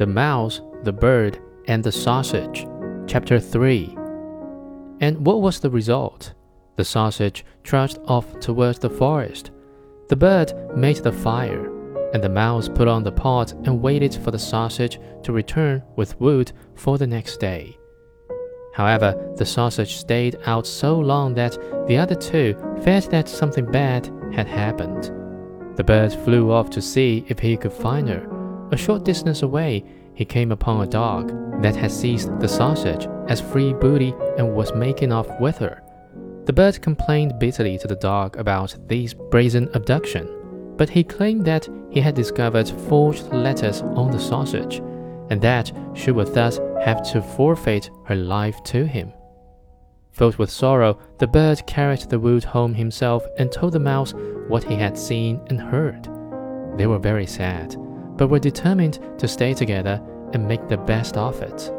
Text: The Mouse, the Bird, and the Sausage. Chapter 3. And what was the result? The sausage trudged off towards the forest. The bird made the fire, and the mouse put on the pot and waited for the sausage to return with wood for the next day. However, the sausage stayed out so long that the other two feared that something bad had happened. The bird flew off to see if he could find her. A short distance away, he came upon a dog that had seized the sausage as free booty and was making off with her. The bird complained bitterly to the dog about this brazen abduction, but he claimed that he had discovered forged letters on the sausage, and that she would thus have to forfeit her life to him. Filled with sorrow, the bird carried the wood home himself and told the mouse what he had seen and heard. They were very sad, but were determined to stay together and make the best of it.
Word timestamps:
The 0.00 0.06
Mouse, 0.06 0.62
the 0.82 0.94
Bird, 0.94 1.38
and 1.66 1.84
the 1.84 1.92
Sausage. 1.92 2.66
Chapter 3.06 3.38
3. 3.38 3.94
And 5.00 5.26
what 5.26 5.42
was 5.42 5.60
the 5.60 5.68
result? 5.68 6.32
The 6.76 6.86
sausage 6.86 7.44
trudged 7.64 7.98
off 8.06 8.40
towards 8.40 8.78
the 8.78 8.88
forest. 8.88 9.50
The 10.08 10.16
bird 10.16 10.54
made 10.74 10.96
the 10.96 11.12
fire, 11.12 11.66
and 12.14 12.24
the 12.24 12.30
mouse 12.30 12.66
put 12.66 12.88
on 12.88 13.02
the 13.02 13.12
pot 13.12 13.52
and 13.66 13.82
waited 13.82 14.14
for 14.14 14.30
the 14.30 14.38
sausage 14.38 14.98
to 15.22 15.34
return 15.34 15.82
with 15.96 16.18
wood 16.18 16.50
for 16.76 16.96
the 16.96 17.06
next 17.06 17.36
day. 17.36 17.76
However, 18.72 19.34
the 19.36 19.44
sausage 19.44 19.96
stayed 19.96 20.38
out 20.46 20.66
so 20.66 20.98
long 20.98 21.34
that 21.34 21.58
the 21.86 21.98
other 21.98 22.14
two 22.14 22.54
feared 22.82 23.04
that 23.10 23.28
something 23.28 23.70
bad 23.70 24.10
had 24.32 24.46
happened. 24.46 25.12
The 25.76 25.84
bird 25.84 26.14
flew 26.14 26.52
off 26.52 26.70
to 26.70 26.80
see 26.80 27.26
if 27.28 27.38
he 27.38 27.58
could 27.58 27.74
find 27.74 28.08
her. 28.08 28.39
A 28.72 28.76
short 28.76 29.04
distance 29.04 29.42
away, 29.42 29.84
he 30.14 30.24
came 30.24 30.52
upon 30.52 30.82
a 30.82 30.90
dog 30.90 31.62
that 31.62 31.74
had 31.74 31.90
seized 31.90 32.38
the 32.40 32.48
sausage 32.48 33.08
as 33.28 33.40
free 33.40 33.72
booty 33.72 34.14
and 34.38 34.54
was 34.54 34.72
making 34.74 35.12
off 35.12 35.28
with 35.40 35.58
her. 35.58 35.82
The 36.44 36.52
bird 36.52 36.80
complained 36.80 37.38
bitterly 37.38 37.78
to 37.78 37.88
the 37.88 37.96
dog 37.96 38.36
about 38.36 38.76
this 38.86 39.12
brazen 39.14 39.68
abduction, 39.74 40.74
but 40.76 40.88
he 40.88 41.02
claimed 41.02 41.44
that 41.46 41.68
he 41.90 42.00
had 42.00 42.14
discovered 42.14 42.68
forged 42.68 43.32
letters 43.32 43.82
on 43.82 44.10
the 44.10 44.18
sausage, 44.20 44.78
and 45.30 45.40
that 45.42 45.72
she 45.94 46.12
would 46.12 46.32
thus 46.32 46.58
have 46.82 47.02
to 47.12 47.22
forfeit 47.22 47.90
her 48.06 48.16
life 48.16 48.62
to 48.64 48.86
him. 48.86 49.12
Filled 50.12 50.36
with 50.36 50.50
sorrow, 50.50 50.98
the 51.18 51.26
bird 51.26 51.66
carried 51.66 52.00
the 52.02 52.18
wood 52.18 52.44
home 52.44 52.74
himself 52.74 53.24
and 53.38 53.50
told 53.50 53.72
the 53.72 53.80
mouse 53.80 54.14
what 54.48 54.64
he 54.64 54.74
had 54.74 54.98
seen 54.98 55.40
and 55.48 55.60
heard. 55.60 56.08
They 56.76 56.86
were 56.86 56.98
very 56.98 57.26
sad, 57.26 57.76
but 58.20 58.28
were 58.28 58.38
determined 58.38 58.98
to 59.18 59.26
stay 59.26 59.54
together 59.54 59.98
and 60.34 60.46
make 60.46 60.68
the 60.68 60.76
best 60.76 61.16
of 61.16 61.40
it. 61.40 61.72